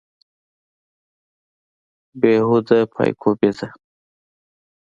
بې 2.19 2.33
هوده 2.47 2.79
پایکوبي 2.93 3.51
ده. 3.57 3.67